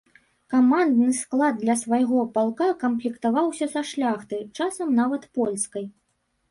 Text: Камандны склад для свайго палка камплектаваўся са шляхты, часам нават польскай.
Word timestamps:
Камандны 0.53 1.09
склад 1.17 1.59
для 1.65 1.75
свайго 1.83 2.23
палка 2.39 2.71
камплектаваўся 2.85 3.65
са 3.75 3.81
шляхты, 3.93 4.43
часам 4.61 5.01
нават 5.03 5.31
польскай. 5.39 5.85